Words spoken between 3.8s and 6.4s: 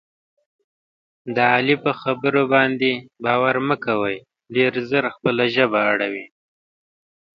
کوئ. ډېر زر خپله ژبه اړوي.